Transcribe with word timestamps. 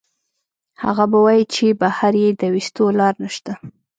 هغه 0.83 1.03
به 1.11 1.17
وائي 1.25 1.43
چې 1.53 1.65
بهر 1.81 2.13
ئې 2.21 2.29
د 2.41 2.43
ويستو 2.53 2.85
لار 2.99 3.13
نشته 3.23 3.53